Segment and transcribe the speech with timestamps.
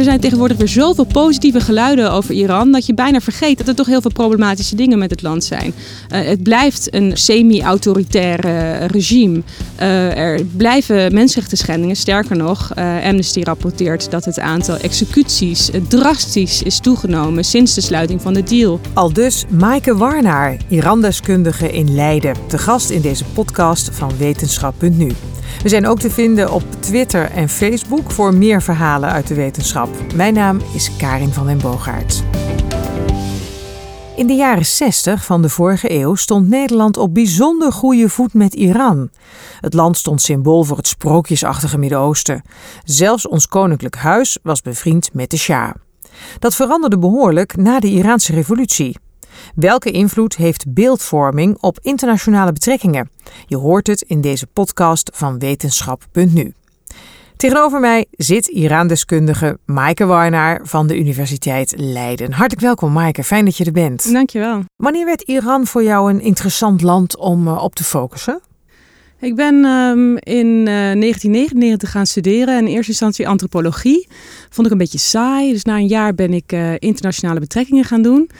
[0.00, 3.74] er zijn tegenwoordig weer zoveel positieve geluiden over Iran dat je bijna vergeet dat er
[3.74, 5.74] toch heel veel problematische dingen met het land zijn.
[6.12, 8.40] Uh, het blijft een semi-autoritair
[8.86, 9.42] regime.
[9.80, 11.96] Uh, er blijven mensenrechten schendingen.
[11.96, 18.22] Sterker nog, uh, Amnesty rapporteert dat het aantal executies drastisch is toegenomen sinds de sluiting
[18.22, 18.80] van de deal.
[18.92, 25.12] Al dus Maaike Warnaar, Iran-deskundige in Leiden, de gast in deze podcast van Wetenschap.nu.
[25.62, 29.88] We zijn ook te vinden op Twitter en Facebook voor meer verhalen uit de wetenschap.
[30.14, 32.22] Mijn naam is Karin van den Boogaard.
[34.16, 38.54] In de jaren 60 van de vorige eeuw stond Nederland op bijzonder goede voet met
[38.54, 39.10] Iran.
[39.60, 42.42] Het land stond symbool voor het sprookjesachtige Midden-Oosten.
[42.84, 45.70] Zelfs ons koninklijk huis was bevriend met de Shah.
[46.38, 48.96] Dat veranderde behoorlijk na de Iraanse revolutie.
[49.54, 53.10] Welke invloed heeft beeldvorming op internationale betrekkingen?
[53.46, 56.54] Je hoort het in deze podcast van Wetenschap.nu.
[57.40, 62.32] Tegenover mij zit Iran-deskundige Maaike Warnaar van de Universiteit Leiden.
[62.32, 64.12] Hartelijk welkom Maaike, fijn dat je er bent.
[64.12, 64.64] Dankjewel.
[64.76, 68.40] Wanneer werd Iran voor jou een interessant land om uh, op te focussen?
[69.20, 72.58] Ik ben um, in uh, 1999 gaan studeren.
[72.58, 74.08] In eerste instantie antropologie.
[74.50, 75.52] Vond ik een beetje saai.
[75.52, 78.30] Dus na een jaar ben ik uh, internationale betrekkingen gaan doen.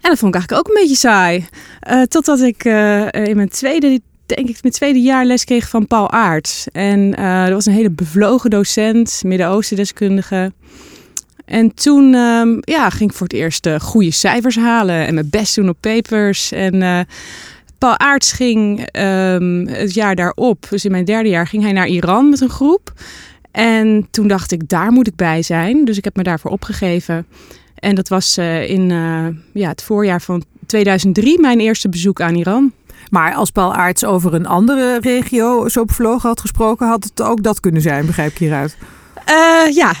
[0.00, 1.46] En dat vond ik eigenlijk ook een beetje saai.
[1.90, 6.10] Uh, totdat ik in mijn tweede, denk ik, mijn tweede jaar les kreeg van Paul
[6.10, 6.66] Aarts.
[6.72, 7.10] En
[7.44, 10.52] dat was een hele bevlogen docent, Midden-Oosten deskundige.
[11.44, 15.54] En toen um, ja, ging ik voor het eerst goede cijfers halen en mijn best
[15.54, 16.52] doen op papers.
[16.52, 17.06] En
[17.78, 21.86] Paul Aarts ging um, het jaar daarop, dus in mijn derde jaar, ging hij naar
[21.86, 22.92] Iran met een groep.
[23.50, 25.84] En toen dacht ik, daar moet ik bij zijn.
[25.84, 27.26] Dus ik heb me daarvoor opgegeven.
[27.74, 28.88] En dat was in
[29.52, 32.72] ja, het voorjaar van 2003 mijn eerste bezoek aan Iran.
[33.10, 37.42] Maar als Paul Aarts over een andere regio zo bevlogen had gesproken, had het ook
[37.42, 38.76] dat kunnen zijn, begrijp ik hieruit?
[39.28, 39.94] Uh, ja.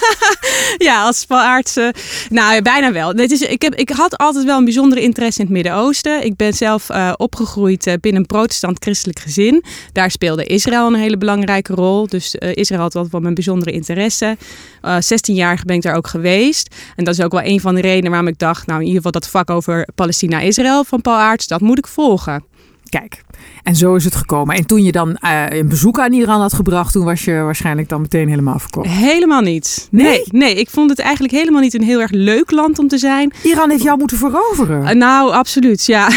[0.88, 1.76] ja, als spalaarts.
[1.76, 1.88] Uh,
[2.28, 3.14] nou, bijna wel.
[3.16, 6.24] Dit is, ik, heb, ik had altijd wel een bijzondere interesse in het Midden-Oosten.
[6.24, 9.64] Ik ben zelf uh, opgegroeid binnen een protestant-christelijk gezin.
[9.92, 12.06] Daar speelde Israël een hele belangrijke rol.
[12.06, 14.36] Dus Israël had altijd wel mijn bijzondere interesse.
[14.98, 16.74] 16 jaar ben ik daar ook geweest.
[16.96, 18.66] En dat is ook wel een van de redenen waarom ik dacht...
[18.66, 21.46] nou, in ieder geval dat vak over Palestina-Israël van Paul Aarts...
[21.46, 22.44] dat moet ik volgen.
[22.88, 23.24] Kijk,
[23.62, 24.56] en zo is het gekomen.
[24.56, 27.88] En toen je dan uh, een bezoek aan Iran had gebracht, toen was je waarschijnlijk
[27.88, 28.88] dan meteen helemaal verkocht.
[28.88, 29.88] Helemaal niet.
[29.90, 30.06] Nee?
[30.06, 32.98] nee, nee, ik vond het eigenlijk helemaal niet een heel erg leuk land om te
[32.98, 33.32] zijn.
[33.42, 34.82] Iran heeft jou moeten veroveren.
[34.82, 36.08] Uh, nou, absoluut, ja.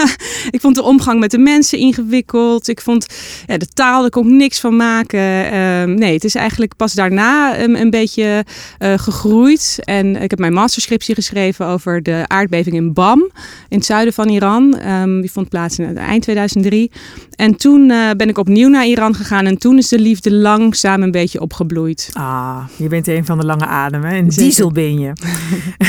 [0.56, 2.68] ik vond de omgang met de mensen ingewikkeld.
[2.68, 3.06] Ik vond
[3.46, 5.20] ja, de taal, daar kon ik niks van maken.
[5.20, 8.44] Uh, nee, het is eigenlijk pas daarna um, een beetje
[8.78, 9.78] uh, gegroeid.
[9.84, 13.30] En ik heb mijn masterscriptie geschreven over de aardbeving in Bam,
[13.68, 14.88] in het zuiden van Iran.
[14.88, 16.90] Um, die vond plaats in eind 2003.
[17.34, 21.02] En toen uh, ben ik opnieuw naar Iran gegaan en toen is de liefde langzaam
[21.02, 22.10] een beetje opgebloeid.
[22.12, 24.14] Ah, je bent een van de lange ademen.
[24.14, 25.12] Een diesel ben je.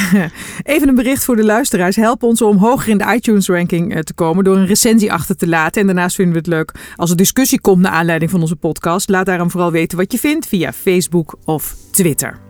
[0.63, 1.95] Even een bericht voor de luisteraars.
[1.95, 5.47] Help ons om hoger in de iTunes-ranking uh, te komen door een recensie achter te
[5.47, 5.81] laten.
[5.81, 9.09] En daarnaast vinden we het leuk als er discussie komt naar aanleiding van onze podcast.
[9.09, 12.46] Laat daarom vooral weten wat je vindt via Facebook of Twitter.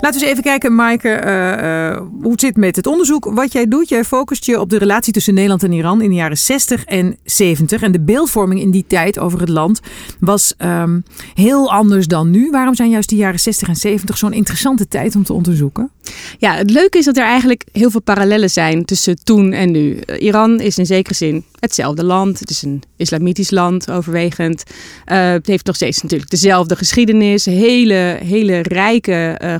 [0.00, 3.24] Laten we eens even kijken, Maaike, uh, uh, hoe het zit met het onderzoek.
[3.24, 6.14] Wat jij doet, jij focust je op de relatie tussen Nederland en Iran in de
[6.14, 7.82] jaren 60 en 70.
[7.82, 9.80] En de beeldvorming in die tijd over het land
[10.20, 11.04] was um,
[11.34, 12.50] heel anders dan nu.
[12.50, 15.90] Waarom zijn juist die jaren 60 en 70 zo'n interessante tijd om te onderzoeken?
[16.38, 20.00] Ja, het leuke is dat er eigenlijk heel veel parallellen zijn tussen toen en nu.
[20.18, 22.40] Iran is in zekere zin hetzelfde land.
[22.40, 24.62] Het is een islamitisch land, overwegend.
[25.06, 27.44] Uh, het heeft nog steeds natuurlijk dezelfde geschiedenis.
[27.44, 29.54] Hele, hele rijke uh,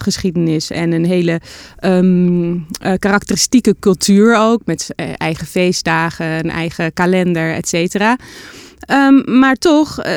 [0.71, 1.41] En een hele
[1.85, 4.61] um, uh, karakteristieke cultuur ook.
[4.65, 8.17] Met eigen feestdagen, een eigen kalender, et cetera.
[8.91, 10.13] Um, maar toch, uh,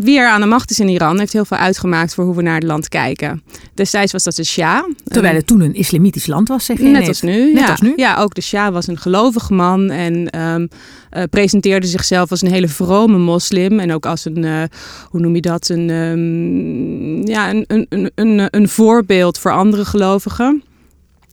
[0.00, 2.42] wie er aan de macht is in Iran, heeft heel veel uitgemaakt voor hoe we
[2.42, 3.42] naar het land kijken.
[3.74, 4.84] Destijds was dat de Shah.
[5.04, 6.84] Terwijl het toen een islamitisch land was, zeg je?
[6.84, 7.52] Net als nu.
[7.52, 7.70] Net ja.
[7.70, 7.92] als nu?
[7.96, 10.68] Ja, ook de Shah was een gelovige man en um,
[11.16, 13.78] uh, presenteerde zichzelf als een hele vrome moslim.
[13.78, 14.62] En ook als een, uh,
[15.10, 19.84] hoe noem je dat, een, um, ja, een, een, een, een, een voorbeeld voor andere
[19.84, 20.62] gelovigen.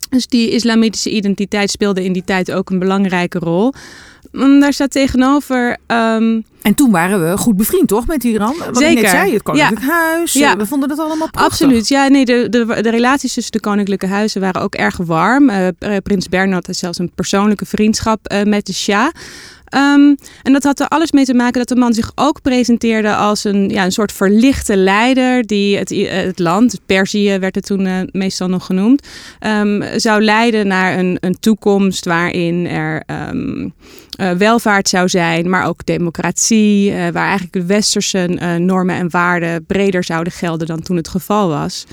[0.10, 3.74] Dus die islamitische identiteit speelde in die tijd ook een belangrijke rol.
[4.34, 5.78] Daar staat tegenover.
[5.88, 8.56] Um, en toen waren we goed bevriend, toch, met Iran?
[8.58, 8.98] Wat Zeker.
[8.98, 9.92] ik net zei, het Koninklijk ja.
[9.92, 10.34] Huis.
[10.34, 10.58] Ja.
[10.58, 11.52] We vonden dat allemaal prachtig.
[11.52, 11.88] Absoluut.
[11.88, 15.50] Ja, nee, de, de, de relaties tussen de Koninklijke Huizen waren ook erg warm.
[15.50, 15.68] Uh,
[16.04, 19.08] Prins Bernhard had zelfs een persoonlijke vriendschap uh, met de Shah.
[19.74, 23.16] Ehm, en dat had er alles mee te maken dat de man zich ook presenteerde
[23.16, 27.86] als een, ja, een soort verlichte leider die het, het land, Perzië werd het toen
[27.86, 29.08] uh, meestal nog genoemd,
[29.40, 33.74] um, zou leiden naar een, een toekomst waarin er um,
[34.20, 40.04] uh, welvaart zou zijn, maar ook democratie, waar eigenlijk de westerse normen en waarden breder
[40.04, 41.86] zouden gelden dan toen het geval was.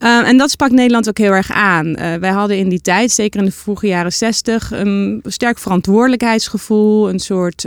[0.00, 1.86] Uh, en dat sprak Nederland ook heel erg aan.
[1.86, 7.08] Uh, wij hadden in die tijd, zeker in de vroege jaren zestig, een sterk verantwoordelijkheidsgevoel.
[7.08, 7.66] Een soort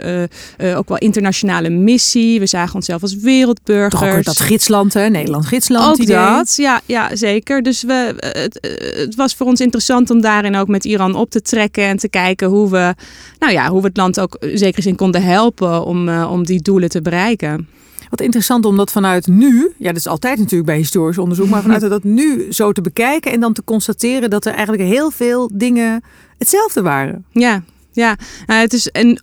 [0.57, 2.39] uh, ook wel internationale missie.
[2.39, 4.01] We zagen onszelf als wereldburgers.
[4.01, 5.09] Toch ook dat gidsland, hè?
[5.09, 5.85] Nederland gidsland.
[5.85, 6.15] Ook idee.
[6.15, 7.61] dat, ja, ja zeker.
[7.61, 11.41] Dus we, het, het, was voor ons interessant om daarin ook met Iran op te
[11.41, 11.83] trekken.
[11.83, 12.93] En te kijken hoe we,
[13.39, 16.89] nou ja, hoe we het land ook zeker zin konden helpen om, om die doelen
[16.89, 17.67] te bereiken.
[18.13, 21.61] Wat interessant om dat vanuit nu, ja, dat is altijd natuurlijk bij historisch onderzoek, maar
[21.61, 25.49] vanuit dat nu zo te bekijken en dan te constateren dat er eigenlijk heel veel
[25.53, 26.03] dingen
[26.37, 27.25] hetzelfde waren.
[27.31, 28.15] Ja, ja.
[28.45, 29.19] Nou, het is en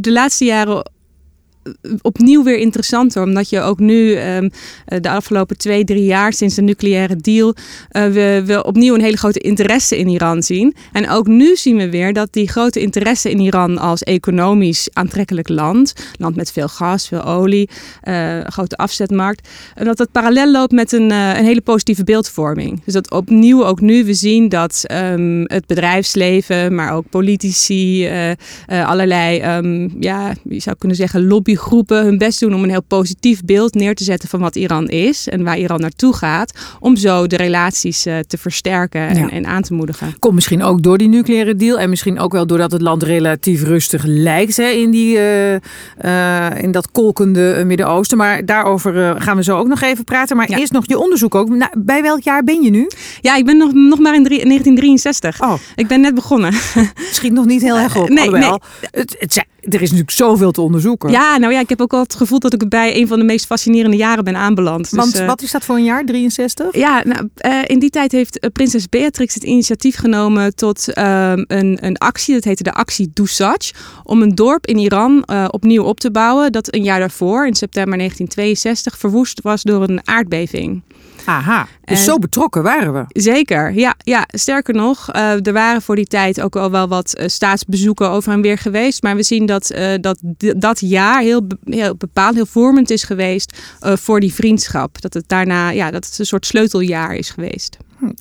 [0.00, 0.90] de laatste jaren
[2.02, 3.22] opnieuw weer interessanter.
[3.22, 4.50] Omdat je ook nu um,
[5.00, 7.54] de afgelopen twee, drie jaar sinds de nucleaire deal.
[7.92, 10.74] Uh, we, we opnieuw een hele grote interesse in Iran zien.
[10.92, 15.48] En ook nu zien we weer dat die grote interesse in Iran als economisch aantrekkelijk
[15.48, 15.92] land.
[16.18, 17.68] Land met veel gas, veel olie,
[18.04, 19.48] uh, grote afzetmarkt.
[19.74, 22.82] En dat dat parallel loopt met een, een hele positieve beeldvorming.
[22.84, 28.08] Dus dat opnieuw ook nu we zien dat um, het bedrijfsleven, maar ook politici,
[28.66, 32.82] allerlei, um, ja, je zou kunnen zeggen, lobby groepen hun best doen om een heel
[32.82, 36.52] positief beeld neer te zetten van wat Iran is en waar Iran naartoe gaat.
[36.80, 39.30] Om zo de relaties uh, te versterken en, ja.
[39.30, 40.14] en, aan te moedigen.
[40.18, 43.62] Komt misschien ook door die nucleaire deal en misschien ook wel doordat het land relatief
[43.62, 48.18] rustig lijkt hè, in, die, uh, uh, in dat kolkende Midden-Oosten.
[48.18, 50.36] Maar daarover gaan we zo ook nog even praten.
[50.36, 50.58] Maar ja.
[50.58, 51.48] eerst nog je onderzoek ook.
[51.48, 52.86] Nou, bij welk jaar ben je nu?
[53.20, 55.42] Ja, ik ben nog, nog maar in 1963.
[55.42, 55.54] Oh.
[55.74, 56.52] Ik ben net begonnen.
[57.12, 58.08] Schiet nog niet heel erg op.
[58.08, 58.58] nee, nee.
[58.90, 61.10] Het, het, er is natuurlijk zoveel te onderzoeken.
[61.10, 63.24] Ja, nou ja, ik heb ook wel het gevoel dat ik bij een van de
[63.24, 64.90] meest fascinerende jaren ben aanbeland.
[64.90, 66.76] Want dus, uh, wat is dat voor een jaar, 63?
[66.76, 71.78] Ja, nou, uh, in die tijd heeft prinses Beatrix het initiatief genomen tot uh, een,
[71.80, 73.72] een actie, dat heette de actie Dusaj,
[74.02, 77.98] om een dorp in Iran opnieuw op te bouwen dat een jaar daarvoor, in september
[77.98, 80.82] 1962, verwoest was door een aardbeving.
[81.24, 83.04] Aha, dus en zo betrokken waren we.
[83.08, 83.94] Zeker, ja.
[83.98, 88.10] ja sterker nog, uh, er waren voor die tijd ook al wel wat uh, staatsbezoeken
[88.10, 89.02] over en weer geweest.
[89.02, 90.18] Maar we zien dat uh, dat,
[90.56, 95.00] dat jaar heel, heel bepaald, heel vormend is geweest voor die vriendschap.
[95.00, 97.76] Dat het daarna, ja, dat het een soort sleuteljaar is geweest.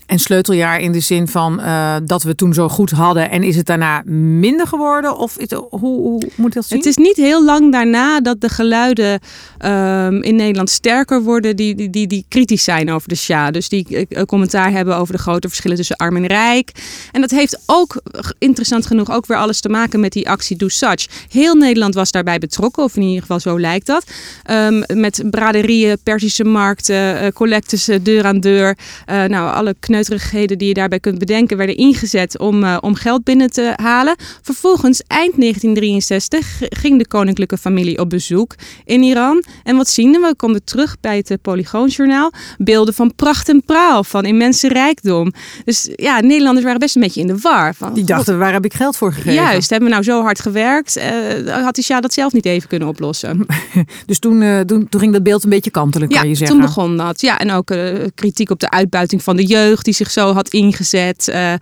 [0.05, 3.55] En sleuteljaar in de zin van uh, dat we toen zo goed hadden en is
[3.55, 5.17] het daarna minder geworden?
[5.17, 6.77] Of hoe, hoe, moet dat zien?
[6.77, 9.19] Het is niet heel lang daarna dat de geluiden
[9.65, 13.51] um, in Nederland sterker worden die, die, die, kritisch zijn over de Sja.
[13.51, 16.71] Dus die uh, commentaar hebben over de grote verschillen tussen arm en rijk.
[17.11, 18.01] En dat heeft ook,
[18.37, 21.05] interessant genoeg, ook weer alles te maken met die actie Do Such.
[21.29, 24.05] Heel Nederland was daarbij betrokken, of in ieder geval zo lijkt dat.
[24.51, 28.77] Um, met braderieën, Persische markten, uh, deur aan deur.
[29.05, 33.51] nou, alle kneuterigheden die je daarbij kunt bedenken werden ingezet om, uh, om geld binnen
[33.51, 34.15] te halen.
[34.41, 38.55] Vervolgens, eind 1963, ging de koninklijke familie op bezoek
[38.85, 39.43] in Iran.
[39.63, 40.19] En wat zien we?
[40.19, 42.31] We komen terug bij het Polygoonjournaal.
[42.57, 45.33] Beelden van pracht en praal, van immense rijkdom.
[45.65, 47.75] Dus ja, Nederlanders waren best een beetje in de war.
[47.75, 49.33] Van, die dachten, waar heb ik geld voor gegeven?
[49.33, 50.97] Juist, hebben we nou zo hard gewerkt?
[50.97, 53.45] Uh, had die Sja dat zelf niet even kunnen oplossen?
[54.05, 56.57] dus toen, uh, toen, toen, ging dat beeld een beetje kantelen, kan ja, je zeggen?
[56.57, 57.21] toen begon dat.
[57.21, 57.71] Ja, en ook
[58.15, 61.27] kritiek op de uitbuiting van de jeugd die zich zo had ingezet.
[61.29, 61.53] Uh,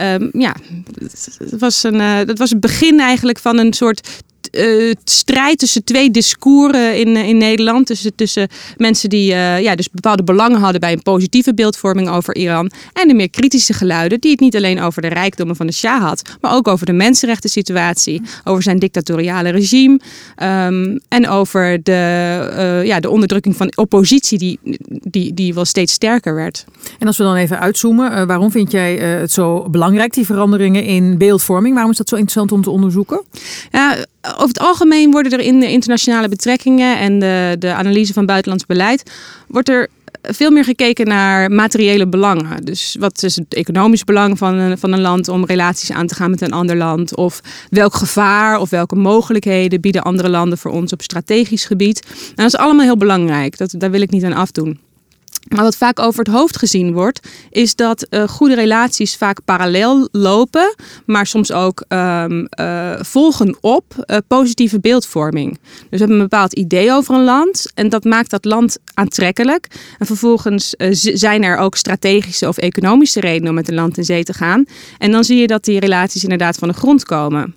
[0.00, 0.54] um, ja,
[1.38, 4.08] het was, een, uh, dat was het begin eigenlijk van een soort
[4.52, 7.86] uh, strijd tussen twee discoursen in, in Nederland.
[7.86, 12.36] Tussen, tussen mensen die uh, ja, dus bepaalde belangen hadden bij een positieve beeldvorming over
[12.36, 12.70] Iran.
[12.92, 16.02] En de meer kritische geluiden die het niet alleen over de rijkdommen van de Shah
[16.02, 16.22] had.
[16.40, 18.22] Maar ook over de mensenrechten situatie.
[18.44, 20.00] Over zijn dictatoriale regime.
[20.42, 25.92] Um, en over de, uh, ja, de onderdrukking van oppositie die, die, die wel steeds
[25.92, 26.64] sterker werd.
[26.98, 28.26] En als we dan even uitzoomen.
[28.26, 31.74] waarom vind jij het zo belangrijk die veranderingen in beeldvorming?
[31.74, 33.22] Waarom is dat zo interessant om te onderzoeken?
[33.70, 33.96] Ja,
[34.32, 38.66] over het algemeen worden er in de internationale betrekkingen en de, de analyse van buitenlands
[38.66, 39.10] beleid,
[39.46, 39.88] wordt er
[40.22, 42.64] veel meer gekeken naar materiële belangen.
[42.64, 46.14] Dus wat is het economisch belang van een, van een land om relaties aan te
[46.14, 47.16] gaan met een ander land?
[47.16, 52.06] Of welk gevaar of welke mogelijkheden bieden andere landen voor ons op strategisch gebied?
[52.10, 53.58] En dat is allemaal heel belangrijk.
[53.58, 54.78] Dat, daar wil ik niet aan afdoen.
[55.48, 60.08] Maar wat vaak over het hoofd gezien wordt, is dat uh, goede relaties vaak parallel
[60.12, 60.74] lopen,
[61.06, 65.58] maar soms ook um, uh, volgen op uh, positieve beeldvorming.
[65.62, 69.66] Dus we hebben een bepaald idee over een land en dat maakt dat land aantrekkelijk.
[69.98, 74.24] En vervolgens zijn er ook strategische of economische redenen om met een land in zee
[74.24, 74.64] te gaan.
[74.98, 77.54] En dan zie je dat die relaties inderdaad van de grond komen.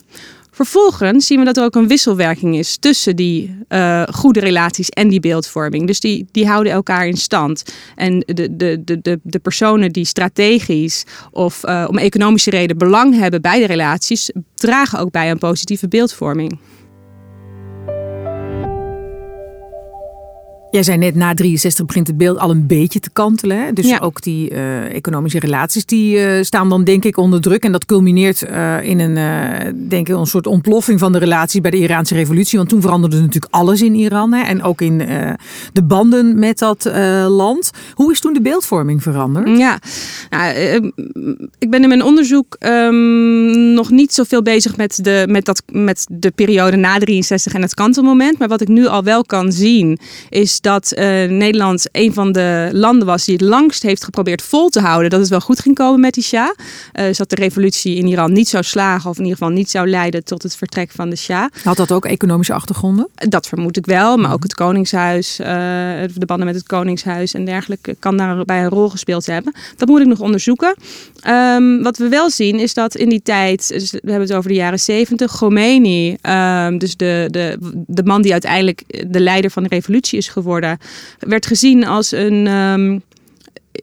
[0.51, 5.07] Vervolgens zien we dat er ook een wisselwerking is tussen die uh, goede relaties en
[5.07, 5.87] die beeldvorming.
[5.87, 7.63] Dus die, die houden elkaar in stand.
[7.95, 13.41] En de, de, de, de, personen die strategisch of uh, om economische reden belang hebben
[13.41, 16.59] bij de relaties, dragen ook bij een positieve beeldvorming.
[20.71, 23.75] Jij zei net, na 63 begint het beeld al een beetje te kantelen.
[23.75, 27.63] Dus ook die uh, economische relaties die uh, staan dan denk ik onder druk.
[27.63, 31.71] En dat culmineert uh, in een, denk ik, een soort ontploffing van de relatie bij
[31.71, 32.57] de Iraanse revolutie.
[32.57, 34.33] Want toen veranderde natuurlijk alles in Iran.
[34.33, 34.97] Hè, en ook in
[35.73, 36.91] de banden met dat
[37.27, 37.71] land.
[37.93, 39.57] Hoe is toen de beeldvorming veranderd?
[39.57, 39.79] Ja,
[40.29, 40.53] nou,
[41.59, 46.05] ik ben in mijn onderzoek um, nog niet zoveel bezig met de, met, dat, met
[46.09, 48.37] de periode na 63 en het kantelmoment.
[48.37, 49.99] Maar wat ik nu al wel kan zien
[50.29, 54.69] is dat uh, Nederland een van de landen was die het langst heeft geprobeerd vol
[54.69, 56.49] te houden dat het wel goed ging komen met die Shah.
[56.93, 59.69] Uh, dus dat de revolutie in Iran niet zou slagen of in ieder geval niet
[59.69, 61.45] zou leiden tot het vertrek van de Shah.
[61.63, 63.09] Had dat ook economische achtergronden?
[63.15, 67.45] Dat vermoed ik wel, maar ook het Koningshuis, uh, de banden met het Koningshuis en
[67.45, 69.53] dergelijke kan daarbij een rol gespeeld hebben.
[69.77, 70.75] Dat moet ik nog onderzoeken.
[71.27, 74.49] Um, wat we wel zien is dat in die tijd, dus we hebben het over
[74.49, 79.63] de jaren zeventig, Khomeini, um, dus de, de, de man die uiteindelijk de leider van
[79.63, 80.50] de revolutie is geworden
[81.19, 82.47] werd gezien als een.
[82.47, 83.01] Um,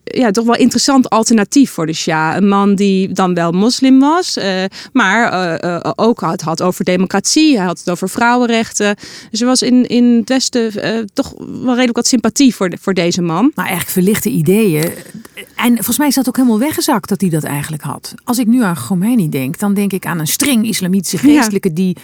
[0.04, 2.36] ja, toch wel interessant alternatief voor de Shah.
[2.36, 4.44] Een man die dan wel moslim was, uh,
[4.92, 8.96] maar uh, uh, ook had, had over democratie, hij had het over vrouwenrechten.
[9.30, 10.72] Dus er was in, in het Westen
[11.12, 13.52] toch wel redelijk wat sympathie voor, de, voor deze man.
[13.54, 14.92] Maar eigenlijk verlichte ideeën.
[15.54, 18.14] En volgens mij is dat ook helemaal weggezakt dat hij dat eigenlijk had.
[18.24, 21.96] Als ik nu aan Khomeini denk, dan denk ik aan een streng islamitische geestelijke die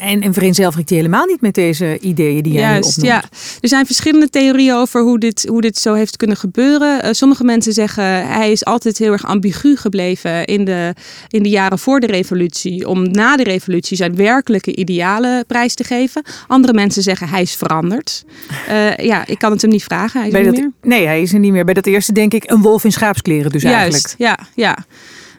[0.00, 3.22] en, en vereenzelvigt hij helemaal niet met deze ideeën die jij Juist, ja.
[3.60, 7.04] Er zijn verschillende theorieën over hoe dit, hoe dit zo heeft kunnen gebeuren.
[7.04, 10.94] Uh, sommige mensen zeggen hij is altijd heel erg ambigu gebleven in de,
[11.28, 12.88] in de jaren voor de revolutie.
[12.88, 16.22] Om na de revolutie zijn werkelijke idealen prijs te geven.
[16.46, 18.24] Andere mensen zeggen hij is veranderd.
[18.68, 20.18] Uh, ja, ik kan het hem niet vragen.
[20.20, 20.72] Hij is Bij dat, meer.
[20.82, 21.64] Nee, hij is er niet meer.
[21.64, 24.14] Bij dat eerste denk ik een wolf in schaapskleren dus Juist, eigenlijk.
[24.18, 24.84] ja, ja.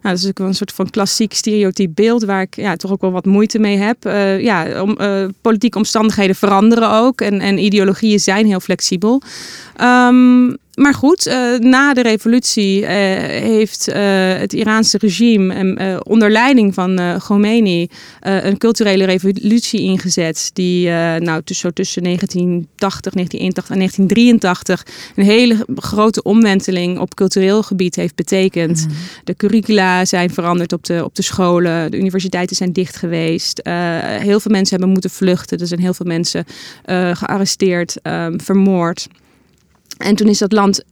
[0.06, 3.02] Nou, dat is ook een soort van klassiek stereotyp beeld waar ik ja, toch ook
[3.02, 4.06] wel wat moeite mee heb.
[4.06, 9.22] Uh, ja, om, uh, politieke omstandigheden veranderen ook en, en ideologieën zijn heel flexibel.
[9.82, 13.96] Um, maar goed, uh, na de revolutie uh, heeft uh,
[14.38, 17.90] het Iraanse regime onder leiding van Khomeini
[18.20, 20.50] een culturele revolutie ingezet.
[20.54, 20.90] Die
[21.20, 28.16] nou, tussen, tussen 1980, 1981 en 1983 een hele grote omwenteling op cultureel gebied heeft
[28.16, 28.86] betekend.
[28.88, 28.96] Mm.
[29.24, 33.62] De curricula zijn veranderd op de, op de scholen, de universiteiten zijn dicht geweest.
[34.20, 35.60] heel veel mensen hebben moeten vluchten.
[35.60, 36.46] Er zijn heel veel mensen
[37.14, 39.08] gearresteerd, um, vermoord.
[39.98, 40.84] En toen is dat land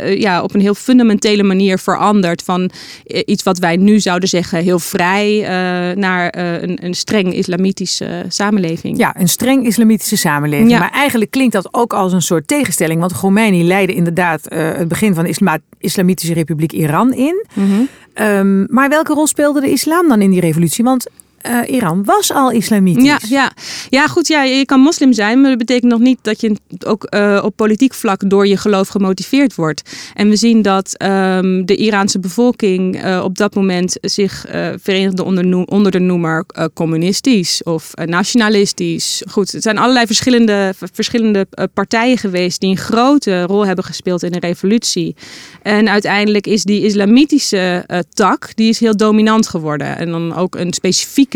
[0.00, 2.42] uh, ja, op een heel fundamentele manier veranderd.
[2.42, 2.60] Van
[3.06, 8.24] uh, iets wat wij nu zouden zeggen heel vrij uh, naar een, een, streng islamitische
[8.28, 8.98] samenleving.
[8.98, 10.70] Ja, een streng islamitische samenleving.
[10.70, 10.78] Ja.
[10.78, 13.00] Maar eigenlijk klinkt dat ook als een soort tegenstelling.
[13.00, 17.46] Want Khomeini leidde inderdaad het begin van de Isla Islamitische Republiek Iran in.
[17.54, 17.88] Mm -hmm.
[18.26, 20.84] um, maar welke rol speelde de islam dan in die revolutie?
[20.84, 21.06] Want
[21.48, 23.04] uh, Iran was al islamitisch.
[23.04, 23.52] Ja, ja.
[23.88, 24.26] ja, goed.
[24.26, 27.56] Ja, je kan moslim zijn, maar dat betekent nog niet dat je ook uh, op
[27.56, 29.82] politiek vlak door je geloof gemotiveerd wordt.
[30.14, 34.44] En we zien dat um, de Iraanse bevolking uh, op dat moment zich
[34.82, 39.22] verenigde onder, onder de noemer communistisch of nationalistisch.
[39.30, 44.32] Goed, het zijn allerlei verschillende, verschillende partijen geweest die een grote rol hebben gespeeld in
[44.32, 45.16] de revolutie.
[45.62, 49.96] En uiteindelijk is die islamitische tak, die is heel dominant geworden.
[49.96, 50.72] En dan ook een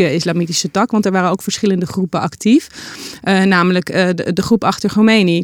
[0.03, 2.67] islamitische tak, want er waren ook verschillende groepen actief,
[3.23, 5.43] uh, namelijk uh, de, groep achter Khomeini.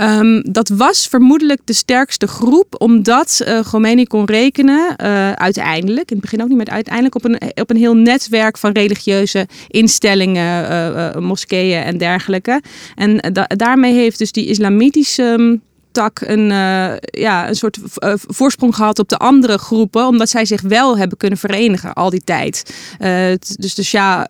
[0.00, 3.44] Um, dat was vermoedelijk de sterkste groep, omdat
[3.74, 4.98] uh, kon rekenen,
[5.38, 8.72] uiteindelijk, in het begin ook niet, maar uiteindelijk op een, op een heel netwerk van
[8.72, 12.62] religieuze instellingen, moskeeën en dergelijke.
[12.94, 15.60] En da daarmee heeft dus die islamitische
[15.98, 20.60] een, uh, ja, een soort uh, voorsprong gehad op de andere groepen, omdat zij zich
[20.60, 22.74] wel hebben kunnen verenigen al die tijd.
[23.00, 23.08] Uh,
[23.56, 24.24] dus de Shah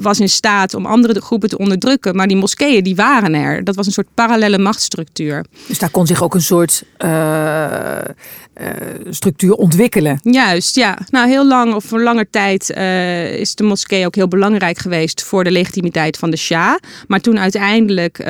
[0.00, 3.64] was in staat om andere groepen te onderdrukken, maar die moskeeën die waren er.
[3.64, 5.44] Dat was een soort parallele machtsstructuur.
[5.66, 6.84] Dus daar kon zich ook een soort
[9.10, 10.20] structuur ontwikkelen.
[10.22, 10.98] Juist, ja.
[11.10, 12.70] Nou, heel lang of voor langer tijd
[13.40, 16.74] is de moskee ook heel belangrijk geweest voor de legitimiteit van de Shah.
[17.06, 18.26] Maar toen uiteindelijk um,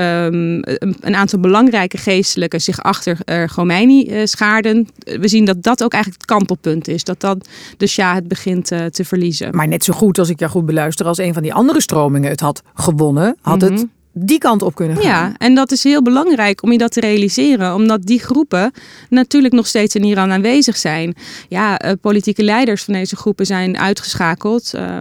[0.64, 4.88] een, een aantal belangrijke geestelijken zich achter uh, Khomeini uh, schaarden.
[4.98, 7.04] We zien dat dat ook eigenlijk het kantelpunt is.
[7.04, 7.40] Dat dan
[7.76, 9.56] de Shah het begint te verliezen.
[9.56, 12.30] Maar net zo goed als ik jou goed beluister als een van die andere stromingen
[12.30, 13.76] het had gewonnen, had mm -hmm.
[13.76, 15.04] het die kant op kunnen gaan.
[15.04, 18.72] Ja, en dat is heel belangrijk om je dat te realiseren, omdat die groepen
[19.08, 21.14] natuurlijk nog steeds in Iran aanwezig zijn.
[21.48, 24.98] Ja, uh, politieke leiders van deze groepen zijn uitgeschakeld, uh,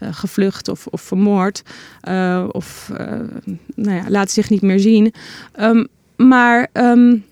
[0.00, 1.62] gevlucht of, of vermoord,
[2.08, 2.90] uh, of
[3.74, 5.14] nou ja, laten zich niet meer zien.
[5.60, 6.68] Um, maar.
[6.72, 7.24] Um,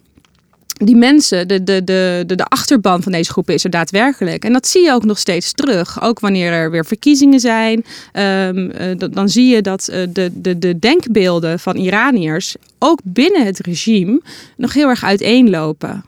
[0.85, 4.45] die mensen, de, de, de, de, de achterban van deze groepen is er daadwerkelijk.
[4.45, 6.03] En dat zie je ook nog steeds terug.
[6.03, 7.85] Ook wanneer er weer verkiezingen zijn.
[8.13, 8.73] Um,
[9.11, 14.21] dan zie je dat uh, de, de, de denkbeelden van Iraniërs ook binnen het regime
[14.57, 16.05] nog heel erg uiteenlopen.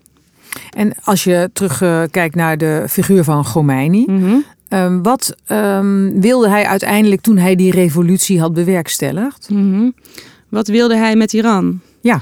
[0.71, 4.05] En als je terugkijkt uh, naar de figuur van Khomeini.
[4.07, 4.45] -hmm.
[4.69, 9.47] um, wat um, wilde hij uiteindelijk toen hij die revolutie had bewerkstelligd?
[9.49, 9.95] -hmm.
[10.49, 11.81] Wat wilde hij met Iran?
[12.01, 12.21] Ja.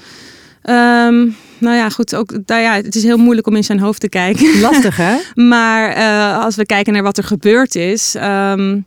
[1.07, 2.15] Um, nou ja, goed.
[2.15, 4.61] Ook, nou ja, het is heel moeilijk om in zijn hoofd te kijken.
[4.61, 5.17] Lastig, hè?
[5.55, 8.15] maar uh, als we kijken naar wat er gebeurd is.
[8.15, 8.87] Um,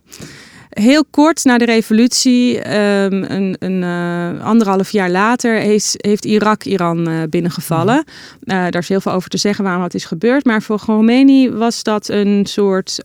[0.74, 6.64] heel kort na de revolutie, um, een, een uh, anderhalf jaar later, heeft, heeft Irak
[6.64, 8.04] Iran uh, binnengevallen.
[8.04, 8.04] Uh,
[8.44, 10.44] daar is heel veel over te zeggen waarom dat is gebeurd.
[10.44, 13.00] Maar voor Khomeini was dat een soort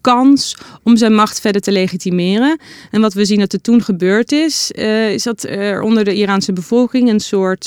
[0.00, 2.58] kans om zijn macht verder te legitimeren.
[2.90, 4.70] En wat we zien dat er toen gebeurd is,
[5.10, 7.66] is dat er onder de Iraanse bevolking een soort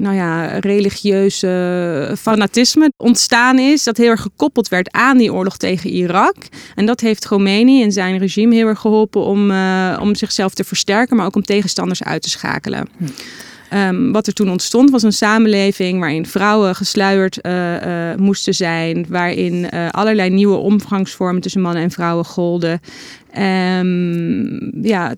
[0.00, 3.84] nou ja, religieuze fanatisme ontstaan is.
[3.84, 6.36] Dat heel erg gekoppeld werd aan die oorlog tegen Irak.
[6.74, 10.64] En dat heeft Khomeini en zijn regime heel erg geholpen om, uh, om zichzelf te
[10.64, 12.88] versterken, maar ook om tegenstanders uit te schakelen.
[12.96, 13.04] Hm.
[13.74, 19.06] Um, wat er toen ontstond was een samenleving waarin vrouwen gesluierd uh, uh, moesten zijn,
[19.08, 22.80] waarin uh, allerlei nieuwe omgangsvormen tussen mannen en vrouwen golden.
[23.38, 25.14] Um, ja,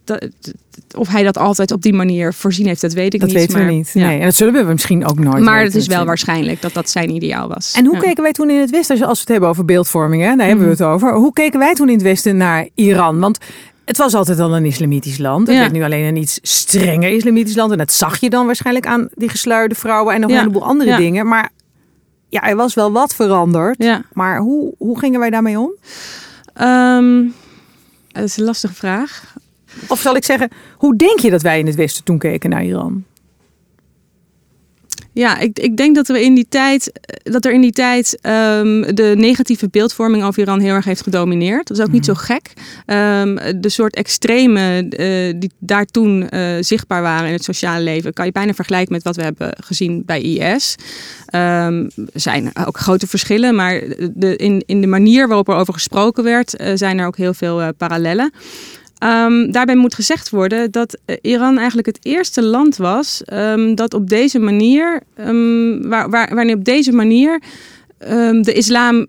[0.97, 3.39] of hij dat altijd op die manier voorzien heeft, dat weet ik dat niet.
[3.39, 3.91] Dat weten we niet.
[3.95, 6.91] Nee, en dat zullen we misschien ook nooit Maar het is wel waarschijnlijk dat dat
[6.91, 7.73] zijn ideaal was.
[7.77, 8.01] En hoe ja.
[8.01, 10.49] keken wij toen in het Westen, als we het hebben over beeldvorming, hè, daar mm.
[10.49, 11.15] hebben we het over.
[11.15, 13.21] Hoe keken wij toen in het Westen naar Iran?
[13.21, 13.39] Want
[13.85, 15.47] het was altijd al een islamitisch land.
[15.47, 15.63] Het ja.
[15.63, 17.73] werd nu alleen een iets strenger islamitisch land.
[17.73, 20.37] En dat zag je dan waarschijnlijk aan die gesluierde vrouwen en nog ja.
[20.37, 20.97] een heleboel andere ja.
[20.97, 21.29] dingen.
[21.29, 21.51] Maar
[22.29, 23.85] ja, er was wel wat veranderd.
[24.13, 25.73] Maar hoe, hoe gingen wij daarmee om?
[26.63, 27.35] Um,
[28.09, 29.35] dat is een lastige vraag.
[29.89, 32.65] Of zal ik zeggen, hoe denk je dat wij in het Westen toen keken naar
[32.65, 33.05] Iran?
[35.15, 36.93] Ja, ik, ik denk dat, we in die tijd,
[37.23, 41.69] dat er in die tijd um, de negatieve beeldvorming over Iran heel erg heeft gedomineerd.
[41.69, 42.53] Dat is ook niet zo gek.
[42.87, 48.13] Um, de soort extreme uh, die daar toen uh, zichtbaar waren in het sociale leven,
[48.13, 50.75] kan je bijna vergelijken met wat we hebben gezien bij IS.
[51.35, 53.83] Um, er zijn ook grote verschillen, maar
[54.15, 57.35] de, in, in de manier waarop er over gesproken werd, uh, zijn er ook heel
[57.35, 58.33] veel parallellen.
[58.99, 64.09] Um, daarbij moet gezegd worden dat Iran eigenlijk het eerste land was um, dat op
[64.09, 67.43] deze manier, um, waar, waar, waarin op deze manier
[68.41, 69.07] de islam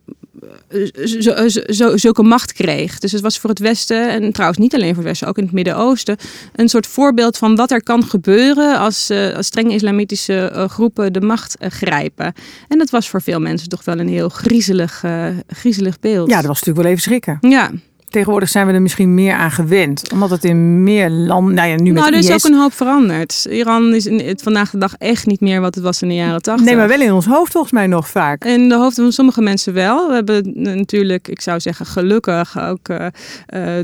[1.19, 2.99] zo, zo, zulke macht kreeg.
[2.99, 5.43] Dus het was voor het Westen, en trouwens niet alleen voor het Westen, ook in
[5.43, 6.17] het Midden-Oosten,
[6.55, 11.13] een soort voorbeeld van wat er kan gebeuren als, uh, als strenge islamitische uh, groepen
[11.13, 12.33] de macht uh, grijpen.
[12.67, 15.03] En dat was voor veel mensen toch wel een heel griezelig,
[15.47, 16.29] griezelig beeld.
[16.29, 17.37] Ja, dat was natuurlijk wel even schrikken.
[17.41, 17.71] Ja.
[18.15, 20.11] Tegenwoordig zijn we er misschien meer aan gewend.
[20.11, 21.53] Omdat het in meer landen.
[21.53, 22.33] Nou ja, nu met nou, er is IS...
[22.33, 23.45] ook een hoop veranderd.
[23.49, 26.41] Iran is in, vandaag de dag echt niet meer wat het was in de jaren
[26.41, 26.65] tachtig.
[26.65, 28.45] Nee, maar wel in ons hoofd volgens mij nog vaak.
[28.45, 30.07] In de hoofden van sommige mensen wel.
[30.07, 33.05] We hebben natuurlijk, ik zou zeggen, gelukkig ook uh,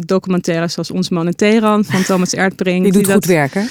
[0.05, 2.83] documentaires zoals Ons Man in Teheran van Thomas Erdbrink.
[2.83, 3.63] Die doet die goed dat, werk, hè?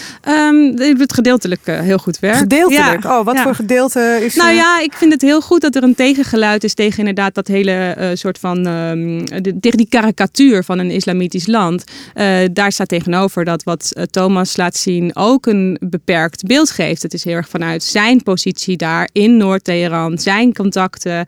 [0.49, 2.37] Um, die doet gedeeltelijk uh, heel goed werk.
[2.37, 3.03] Gedeeltelijk?
[3.03, 3.19] Ja.
[3.19, 3.43] Oh, wat ja.
[3.43, 6.75] voor gedeelte is Nou ja, ik vind het heel goed dat er een tegengeluid is
[6.75, 11.85] tegen inderdaad dat hele soort van, um, de, tegen die karikatuur van een islamitisch land.
[12.15, 17.03] Uh, daar staat tegenover dat wat uh, Thomas laat zien ook een beperkt beeld geeft.
[17.03, 21.27] Het is heel erg vanuit zijn positie daar in Noord-Teheran, zijn contacten, um,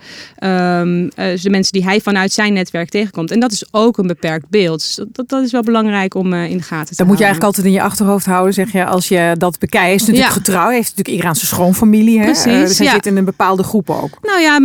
[1.16, 3.30] de mensen die hij vanuit zijn netwerk tegenkomt.
[3.30, 4.78] En dat is ook een beperkt beeld.
[4.78, 6.96] Dus dat, dat is wel belangrijk om in de gaten te dat houden.
[6.96, 10.00] Dat moet je eigenlijk altijd in je achterhoofd houden, zeg je, als je dat bekijkt.
[10.00, 10.38] Is natuurlijk ja.
[10.38, 12.18] getrouw, heeft natuurlijk Iraanse schoonfamilie.
[12.18, 12.24] Hè?
[12.24, 12.92] Precies, dus hij ja.
[12.92, 14.18] zit in een bepaalde groep ook.
[14.22, 14.58] Nou ja,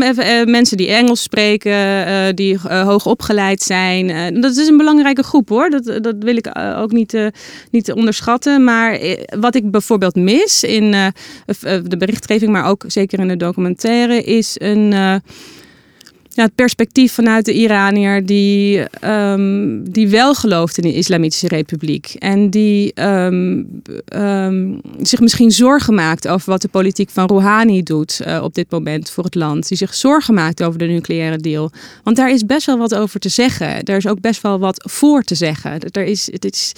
[0.46, 4.06] mensen die Engels spreken, die hoog opgeleid zijn.
[4.48, 5.70] Dat is een belangrijke groep hoor.
[5.70, 7.28] Dat, dat wil ik ook niet, uh,
[7.72, 8.64] niet onderschatten.
[8.64, 9.00] Maar
[9.40, 10.92] wat ik bijvoorbeeld mis in
[11.84, 14.94] de berichtgeving, maar ook zeker in de documentaire, is een.
[16.38, 22.16] Ja, het perspectief vanuit de Iranier die, um, die wel gelooft in de Islamitische Republiek.
[22.20, 23.82] En die um,
[24.16, 28.72] um, zich misschien zorgen maakt over wat de politiek van Rouhani doet uh, op dit
[28.72, 29.68] moment voor het land.
[29.68, 31.72] Die zich zorgen maakt over de nucleaire deal.
[32.04, 33.84] Want daar is best wel wat over te zeggen.
[33.84, 35.80] Er is ook best wel wat voor te zeggen.
[35.92, 36.72] Er is, het is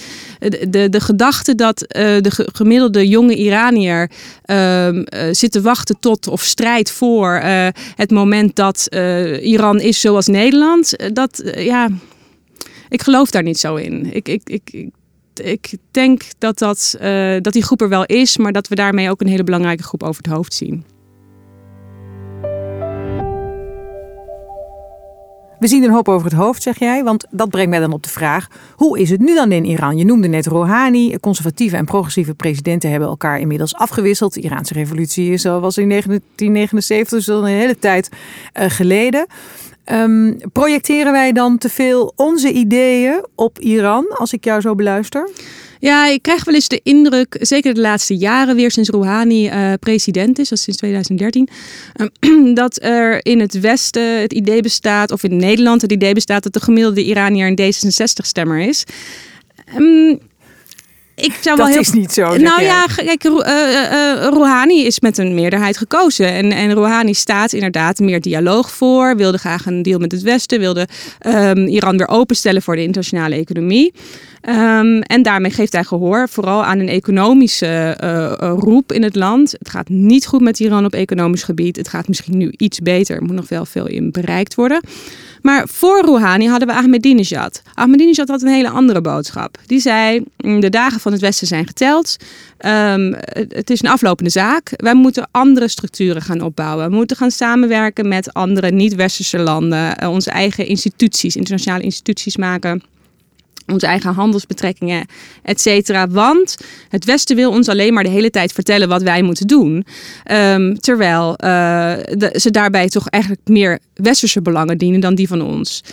[0.70, 1.88] de, de, gedachte dat uh,
[2.22, 4.10] de gemiddelde jonge Iranier
[4.46, 4.88] uh,
[5.32, 7.42] zit te wachten tot of strijdt voor
[7.96, 8.88] het moment dat
[9.50, 11.90] Iran is zoals Nederland, dat ja,
[12.90, 14.14] ik geloof daar niet zo in.
[14.14, 14.90] Ik, ik, ik,
[15.44, 19.10] ik denk dat, dat, uh, dat die groep er wel is, maar dat we daarmee
[19.10, 20.84] ook een hele belangrijke groep over het hoofd zien.
[25.60, 27.04] We zien een hoop over het hoofd, zeg jij.
[27.04, 29.98] Want dat brengt mij dan op de vraag: hoe is het nu dan in Iran?
[29.98, 31.18] Je noemde net Rouhani.
[31.18, 34.34] Conservatieve en progressieve presidenten hebben elkaar inmiddels afgewisseld.
[34.34, 39.26] De Iraanse revolutie is al was in 1979, dus al een hele tijd uh, geleden.
[39.92, 45.30] Um, projecteren wij dan te veel onze ideeën op Iran, als ik jou zo beluister?
[45.80, 49.74] Ja, ik krijg wel eens de indruk, zeker de laatste jaren weer sinds Rouhani uh,
[49.80, 51.50] president is, dat is sinds 2013,
[51.96, 56.44] uh, dat er in het Westen het idee bestaat, of in Nederland het idee bestaat,
[56.44, 58.84] dat de gemiddelde Iranier een D66-stemmer is.
[59.78, 60.20] Um,
[61.20, 61.80] ik zou dat wel heel...
[61.80, 62.38] is niet zo.
[62.38, 66.34] Nou ja, kijk, uh, uh, Rouhani is met een meerderheid gekozen.
[66.34, 69.16] En, en Rouhani staat inderdaad meer dialoog voor.
[69.16, 70.60] Wilde graag een deal met het Westen.
[70.60, 70.88] Wilde
[71.28, 73.94] um, Iran weer openstellen voor de internationale economie.
[74.50, 79.52] Um, en daarmee geeft hij gehoor vooral aan een economische uh, roep in het land.
[79.52, 81.76] Het gaat niet goed met Iran op economisch gebied.
[81.76, 83.16] Het gaat misschien nu iets beter.
[83.16, 84.82] Er moet nog wel veel in bereikt worden.
[85.42, 87.62] Maar voor Rouhani hadden we Ahmadinejad.
[87.74, 89.58] Ahmadinejad had een hele andere boodschap.
[89.66, 92.16] Die zei, mm, de dagen van het Westen zijn geteld.
[92.66, 93.16] Um,
[93.50, 94.72] het is een aflopende zaak.
[94.76, 96.90] Wij moeten andere structuren gaan opbouwen.
[96.90, 100.08] We moeten gaan samenwerken met andere niet-westerse landen.
[100.10, 102.82] onze eigen instituties, internationale instituties maken
[103.72, 105.06] onze eigen handelsbetrekkingen,
[105.44, 106.08] et cetera.
[106.08, 106.58] Want
[106.90, 109.86] het Westen wil ons alleen maar de hele tijd vertellen wat wij moeten doen.
[110.32, 115.84] Um, terwijl de, ze daarbij toch eigenlijk meer westerse belangen dienen dan die van ons.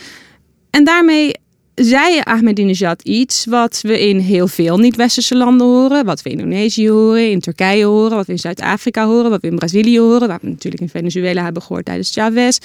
[0.69, 1.31] En daarmee
[1.75, 6.05] zei Ahmadinejad iets wat we in heel veel niet-westerse landen horen.
[6.05, 9.47] Wat we in Indonesië horen, in Turkije horen, wat we in Zuid-Afrika horen, wat we
[9.47, 10.27] in Brazilië horen.
[10.27, 12.57] Wat we natuurlijk in Venezuela hebben gehoord tijdens Chavez.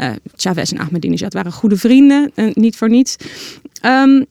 [0.00, 3.16] Uh, Chavez en Ahmadinejad waren goede vrienden, uh, niet voor niets.
[3.82, 4.26] Um,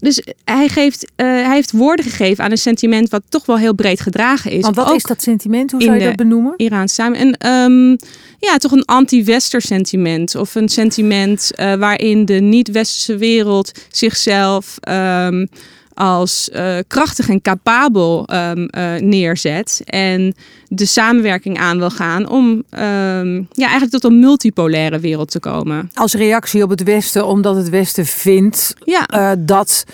[0.00, 3.74] dus hij, geeft, uh, hij heeft woorden gegeven aan een sentiment wat toch wel heel
[3.74, 4.62] breed gedragen is.
[4.62, 5.72] Want wat is dat sentiment?
[5.72, 6.54] Hoe zou je dat benoemen?
[6.56, 7.18] Iraans samen.
[7.18, 7.98] En um,
[8.38, 10.34] ja, toch een anti-wester sentiment.
[10.34, 15.48] Of een sentiment uh, waarin de niet-westerse wereld zichzelf um,
[15.96, 19.82] als uh, krachtig en capabel um, uh, neerzet.
[19.84, 20.34] En
[20.68, 25.90] de samenwerking aan wil gaan om um, ja, eigenlijk tot een multipolaire wereld te komen.
[25.94, 29.08] Als reactie op het Westen, omdat het Westen vindt ja.
[29.14, 29.84] uh, dat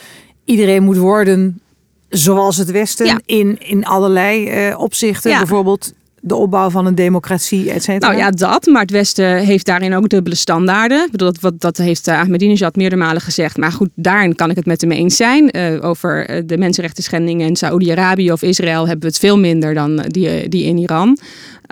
[0.45, 1.61] iedereen moet worden
[2.09, 3.21] zoals het Westen ja.
[3.25, 5.31] in, in allerlei opzichten.
[5.31, 5.39] Ja.
[5.39, 5.93] Bijvoorbeeld
[6.25, 8.11] de opbouw van een democratie, et cetera?
[8.13, 8.67] Nou ja, dat.
[8.67, 11.05] Maar het Westen heeft daarin ook dubbele standaarden.
[11.05, 13.57] Ik bedoel, dat, dat heeft uh, Ahmadinejad meerdere malen gezegd.
[13.57, 15.57] Maar goed, daarin kan ik het met hem eens zijn.
[15.57, 19.75] Uh, over uh, de mensenrechten schendingen in Saoedi-Arabië of Israël hebben we het veel minder
[19.75, 21.19] dan die, die in Iran.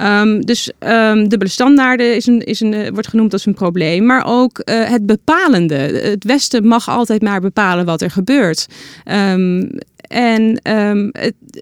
[0.02, 4.06] Um, dus um, dubbele standaarden is een, is een, wordt genoemd als een probleem.
[4.06, 5.74] Maar ook het bepalende.
[5.74, 8.66] Het Westen mag altijd maar bepalen wat er gebeurt.
[9.32, 9.70] Um,
[10.10, 11.10] en um,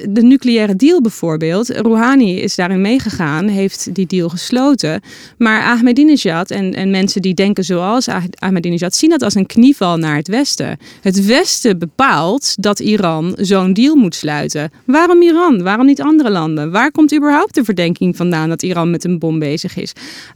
[0.09, 5.01] de nucleaire deal bijvoorbeeld, Rouhani is daarin meegegaan, heeft die deal gesloten.
[5.39, 10.17] Maar Ahmadinejad en, en mensen die denken zoals Ahmadinejad zien dat als een knieval naar
[10.17, 10.79] het Westen.
[11.01, 14.71] Het Westen bepaalt dat Iran zo'n deal moet sluiten.
[14.85, 15.63] Waarom Iran?
[15.63, 16.71] Waarom niet andere landen?
[16.71, 19.93] Waar komt überhaupt de verdenking vandaan dat Iran met een bom bezig is?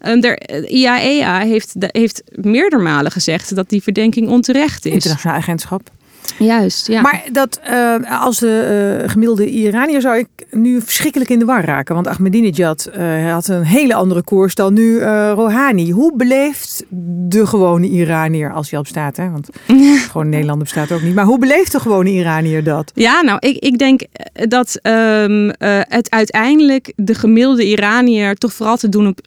[0.07, 4.93] Um, de IAEA heeft, heeft meerdere malen gezegd dat die verdenking onterecht is.
[4.93, 5.91] Internationaal agentschap.
[6.45, 7.01] Juist, ja.
[7.01, 11.65] Maar dat, uh, als de uh, gemiddelde Iranier zou ik nu verschrikkelijk in de war
[11.65, 11.95] raken.
[11.95, 15.91] Want Ahmadinejad uh, had een hele andere koers dan nu Rouhani.
[15.91, 16.85] Hoe beleeft
[17.29, 19.31] de gewone Iranier, als hij op staat, hè?
[19.31, 19.49] want
[20.11, 21.15] gewoon Nederlander bestaat ook niet.
[21.15, 22.93] Maar hoe beleeft de gewone Iranier dat?
[22.95, 24.03] Ja, nou, ik, ik denk
[24.49, 25.53] dat um,
[25.89, 29.21] het uiteindelijk de gemiddelde Iranier toch vooral te doen, op,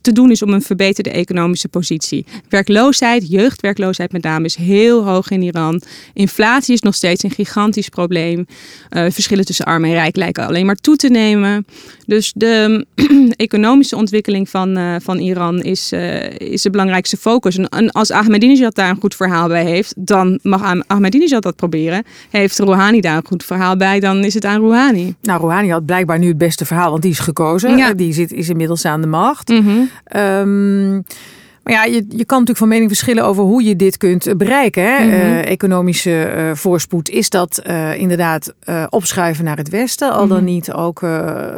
[0.00, 2.26] te doen is om een verbeterde economische positie.
[2.48, 5.82] Werkloosheid, jeugdwerkloosheid met name, is heel hoog in Iran.
[6.12, 8.46] Inflatie is nog steeds een gigantisch probleem.
[8.90, 11.66] Uh, verschillen tussen arm en rijk lijken alleen maar toe te nemen.
[12.06, 12.86] Dus de
[13.36, 17.58] economische ontwikkeling van, uh, van Iran is, uh, is de belangrijkste focus.
[17.58, 22.04] En, en, als Ahmadinejad daar een goed verhaal bij heeft, dan mag Ahmadinejad dat proberen.
[22.30, 25.14] Heeft Rouhani daar een goed verhaal bij, dan is het aan Rouhani.
[25.22, 27.76] Nou, Rouhani had blijkbaar nu het beste verhaal, want die is gekozen.
[27.76, 27.94] Ja.
[27.94, 29.48] Die zit, is inmiddels aan de macht.
[29.48, 29.90] Mm -hmm.
[30.20, 31.04] um,
[31.62, 34.82] maar ja, je, je kan natuurlijk van mening verschillen over hoe je dit kunt bereiken.
[34.82, 35.04] Hè?
[35.04, 35.20] Mm -hmm.
[35.20, 37.08] uh, economische uh, voorspoed.
[37.08, 38.54] Is dat uh, inderdaad
[38.88, 40.12] opschuiven naar het Westen?
[40.12, 40.46] Al dan -hmm.
[40.46, 41.02] niet ook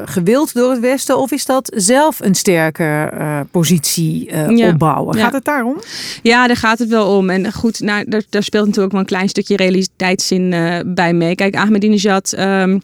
[0.04, 1.18] gewild door het Westen?
[1.18, 3.10] Of is dat zelf een sterke
[3.50, 4.68] positie ja.
[4.68, 5.14] opbouwen?
[5.14, 5.76] Gaat het daarom?
[6.22, 7.30] Ja, daar gaat het wel om.
[7.30, 10.54] En goed, nou, daar, daar speelt natuurlijk ook wel een klein stukje realiteitszin
[10.86, 11.34] bij mee.
[11.34, 12.34] Kijk, Ahmadinejad...
[12.38, 12.80] Um, eh,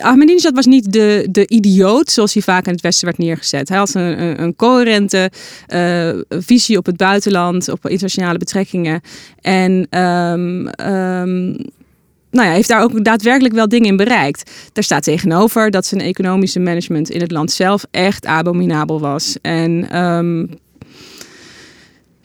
[0.00, 3.68] Ahmadinejad was niet de, de idioot zoals hij vaak in het Westen werd neergezet.
[3.68, 5.30] Hij had een, een, coherente
[5.68, 9.00] uh, visie op het buitenland, op internationale betrekkingen.
[9.40, 10.62] En um,
[12.30, 14.50] nou ja, heeft daar ook daadwerkelijk wel dingen in bereikt.
[14.72, 19.36] Daar staat tegenover dat zijn economische management in het land zelf echt abominabel was.
[19.42, 20.48] En um,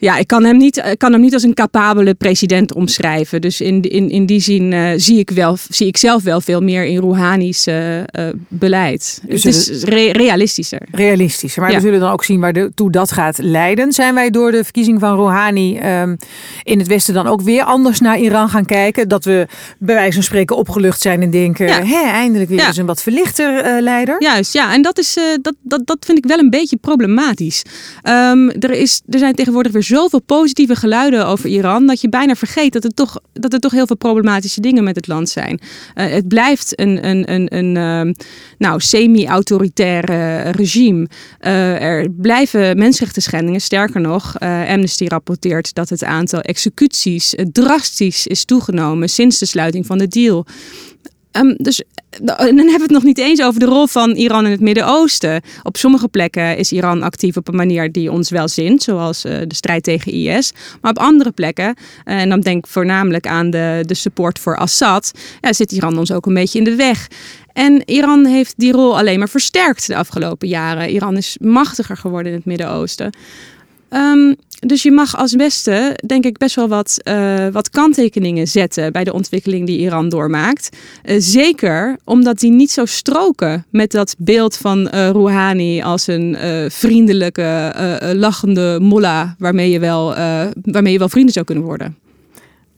[0.00, 3.40] ja, ik kan hem, niet, ik kan hem niet als een capabele president omschrijven.
[3.40, 6.60] Dus in, in, in die zin uh, zie, ik wel, zie ik zelf wel veel
[6.60, 8.04] meer in Rouhani's uh, uh,
[8.48, 9.20] beleid.
[9.26, 10.80] Dus het is re realistischer.
[10.90, 11.62] Realistischer.
[11.62, 11.76] Maar ja.
[11.76, 13.92] we zullen dan ook zien waartoe dat gaat leiden.
[13.92, 16.16] Zijn wij door de verkiezing van Rouhani um,
[16.62, 19.08] in het Westen dan ook weer anders naar Iran gaan kijken?
[19.08, 19.46] Dat we
[19.78, 21.66] bij wijze van spreken opgelucht zijn en denken...
[21.66, 21.84] Ja.
[21.84, 22.66] Hé, eindelijk weer ja.
[22.66, 24.16] eens een wat verlichter leider.
[24.18, 24.74] Juist, ja.
[24.74, 27.62] En dat, is, dat, dat, dat vind ik wel een beetje problematisch.
[28.02, 32.34] Um, er, is, er zijn tegenwoordig weer zoveel positieve geluiden over Iran dat je bijna
[32.34, 35.60] vergeet dat er toch, dat er toch heel veel problematische dingen met het land zijn.
[35.94, 38.14] Uh, het blijft een, een, een, een uh,
[38.58, 40.04] nou, semi-autoritair
[40.50, 41.08] regime.
[41.40, 43.60] Uh, er blijven mensenrechten schendingen.
[43.60, 49.98] Sterker nog, Amnesty rapporteert dat het aantal executies drastisch is toegenomen sinds de sluiting van
[49.98, 50.46] de deal.
[51.32, 54.50] Um, dus dan hebben we het nog niet eens over de rol van Iran in
[54.50, 55.42] het Midden-Oosten.
[55.62, 59.38] Op sommige plekken is Iran actief op een manier die ons wel zint, zoals uh,
[59.46, 60.52] de strijd tegen IS.
[60.80, 64.56] Maar op andere plekken, uh, en dan denk ik voornamelijk aan de, de support voor
[64.56, 67.08] Assad, ja, zit Iran ons ook een beetje in de weg.
[67.52, 70.90] En Iran heeft die rol alleen maar versterkt de afgelopen jaren.
[70.90, 73.12] Iran is machtiger geworden in het Midden-Oosten.
[73.90, 78.92] Um, dus je mag als Westen, denk ik, best wel wat, uh, wat kanttekeningen zetten
[78.92, 80.76] bij de ontwikkeling die Iran doormaakt.
[81.04, 86.36] Uh, zeker omdat die niet zo stroken met dat beeld van uh, Rouhani als een
[86.70, 87.72] vriendelijke,
[88.14, 90.14] lachende mullah waarmee je, wel,
[90.62, 91.96] waarmee je wel vrienden zou kunnen worden.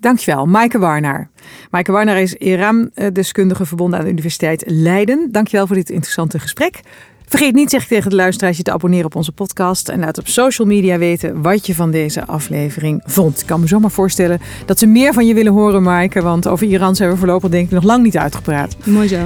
[0.03, 1.29] Dankjewel, Maaike Warnaar.
[1.71, 5.29] Maaike Warnaar is Iran-deskundige verbonden aan de Universiteit Leiden.
[5.31, 6.81] Dankjewel voor dit interessante gesprek.
[7.27, 9.89] Vergeet niet, zeg tegen de luisteraars, je te abonneren op onze podcast.
[9.89, 13.41] En laat op social media weten wat je van deze aflevering vond.
[13.41, 16.23] Ik kan me zomaar voorstellen dat ze meer van je willen horen, Maaike.
[16.23, 18.77] Want over Iran zijn we voorlopig denk ik nog lang niet uitgepraat.
[18.85, 19.19] Mooi zo.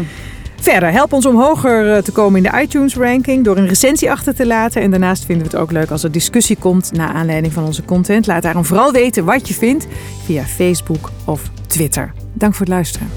[0.67, 4.35] Verder, help ons om hoger eh, te komen in de iTunes-ranking door een recensie achter
[4.35, 4.83] te laten.
[4.83, 7.85] En daarnaast vinden we het ook leuk als er discussie komt naar aanleiding van onze
[7.85, 8.27] content.
[8.27, 9.87] Laat daarom vooral weten wat je vindt
[10.25, 12.13] via Facebook of Twitter.
[12.33, 13.09] Dank voor het luisteren.